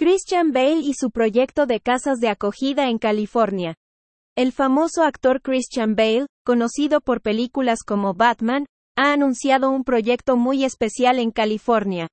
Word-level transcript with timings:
Christian 0.00 0.52
Bale 0.52 0.80
y 0.80 0.94
su 0.94 1.10
proyecto 1.10 1.66
de 1.66 1.78
casas 1.78 2.20
de 2.20 2.30
acogida 2.30 2.88
en 2.88 2.96
California. 2.96 3.74
El 4.34 4.50
famoso 4.50 5.02
actor 5.02 5.42
Christian 5.42 5.94
Bale, 5.94 6.24
conocido 6.42 7.02
por 7.02 7.20
películas 7.20 7.80
como 7.86 8.14
Batman, 8.14 8.64
ha 8.96 9.12
anunciado 9.12 9.68
un 9.70 9.84
proyecto 9.84 10.38
muy 10.38 10.64
especial 10.64 11.18
en 11.18 11.30
California. 11.30 12.08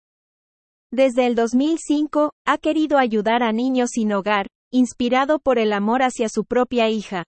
Desde 0.92 1.28
el 1.28 1.36
2005, 1.36 2.34
ha 2.46 2.58
querido 2.58 2.98
ayudar 2.98 3.42
a 3.42 3.54
niños 3.54 3.92
sin 3.94 4.12
hogar, 4.12 4.48
inspirado 4.70 5.40
por 5.40 5.58
el 5.58 5.72
amor 5.72 6.04
hacia 6.04 6.28
su 6.28 6.44
propia 6.44 6.90
hija. 6.90 7.24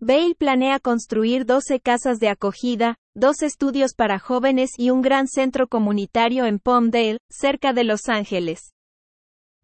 Bale 0.00 0.34
planea 0.34 0.80
construir 0.80 1.44
12 1.44 1.78
casas 1.80 2.20
de 2.20 2.30
acogida, 2.30 2.94
dos 3.14 3.42
estudios 3.42 3.92
para 3.94 4.18
jóvenes 4.18 4.70
y 4.78 4.88
un 4.88 5.02
gran 5.02 5.28
centro 5.28 5.68
comunitario 5.68 6.46
en 6.46 6.58
Palmdale, 6.58 7.18
cerca 7.28 7.74
de 7.74 7.84
Los 7.84 8.08
Ángeles. 8.08 8.72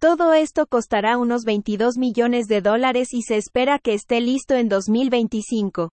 Todo 0.05 0.35
esto 0.35 0.67
costará 0.67 1.17
unos 1.17 1.45
22 1.45 1.97
millones 1.97 2.47
de 2.47 2.61
dólares 2.61 3.15
y 3.15 3.23
se 3.23 3.39
espera 3.39 3.79
que 3.79 3.95
esté 3.95 4.21
listo 4.21 4.55
en 4.55 4.69
2025. 4.69 5.93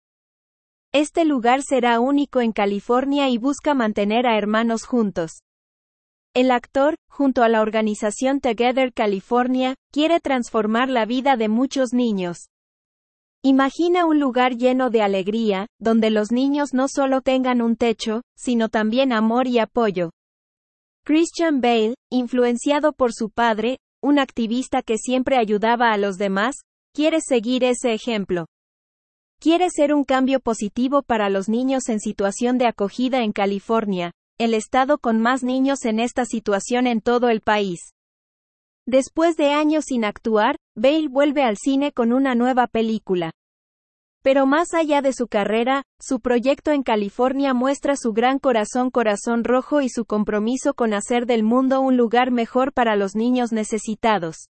Este 0.91 1.23
lugar 1.23 1.61
será 1.63 2.01
único 2.01 2.41
en 2.41 2.51
California 2.51 3.29
y 3.29 3.37
busca 3.37 3.73
mantener 3.73 4.27
a 4.27 4.37
hermanos 4.37 4.83
juntos. 4.83 5.43
El 6.33 6.51
actor, 6.51 6.95
junto 7.09 7.41
a 7.41 7.47
la 7.47 7.61
organización 7.61 8.41
Together 8.41 8.91
California, 8.91 9.75
quiere 9.93 10.19
transformar 10.19 10.89
la 10.89 11.05
vida 11.05 11.37
de 11.37 11.47
muchos 11.47 11.93
niños. 11.93 12.49
Imagina 13.43 14.05
un 14.05 14.19
lugar 14.19 14.57
lleno 14.57 14.89
de 14.89 15.03
alegría, 15.03 15.67
donde 15.79 16.09
los 16.09 16.33
niños 16.33 16.73
no 16.73 16.89
solo 16.89 17.21
tengan 17.21 17.61
un 17.61 17.77
techo, 17.77 18.23
sino 18.35 18.67
también 18.67 19.13
amor 19.13 19.47
y 19.47 19.59
apoyo. 19.59 20.11
Christian 21.05 21.61
Bale, 21.61 21.95
influenciado 22.11 22.91
por 22.91 23.13
su 23.13 23.29
padre, 23.29 23.77
un 24.01 24.19
activista 24.19 24.81
que 24.81 24.97
siempre 24.97 25.37
ayudaba 25.37 25.91
a 25.91 25.97
los 25.97 26.17
demás, 26.17 26.55
quiere 26.93 27.19
seguir 27.21 27.63
ese 27.63 27.93
ejemplo. 27.93 28.47
Quiere 29.39 29.69
ser 29.69 29.93
un 29.93 30.03
cambio 30.03 30.39
positivo 30.39 31.01
para 31.01 31.29
los 31.29 31.49
niños 31.49 31.89
en 31.89 31.99
situación 31.99 32.57
de 32.57 32.67
acogida 32.67 33.23
en 33.23 33.31
California, 33.31 34.11
el 34.39 34.53
estado 34.53 34.97
con 34.97 35.19
más 35.19 35.43
niños 35.43 35.85
en 35.85 35.99
esta 35.99 36.25
situación 36.25 36.87
en 36.87 37.01
todo 37.01 37.29
el 37.29 37.41
país. 37.41 37.79
Después 38.87 39.37
de 39.37 39.51
años 39.51 39.85
sin 39.87 40.03
actuar, 40.03 40.55
Bale 40.75 41.07
vuelve 41.07 41.43
al 41.43 41.57
cine 41.57 41.91
con 41.91 42.11
una 42.13 42.35
nueva 42.35 42.67
película. 42.67 43.31
Pero 44.23 44.45
más 44.45 44.73
allá 44.73 45.01
de 45.01 45.13
su 45.13 45.27
carrera, 45.27 45.83
su 45.99 46.19
proyecto 46.19 46.71
en 46.71 46.83
California 46.83 47.53
muestra 47.53 47.95
su 47.95 48.13
gran 48.13 48.37
corazón 48.37 48.91
corazón 48.91 49.43
rojo 49.43 49.81
y 49.81 49.89
su 49.89 50.05
compromiso 50.05 50.73
con 50.75 50.93
hacer 50.93 51.25
del 51.25 51.43
mundo 51.43 51.81
un 51.81 51.97
lugar 51.97 52.29
mejor 52.29 52.71
para 52.71 52.95
los 52.95 53.15
niños 53.15 53.51
necesitados. 53.51 54.49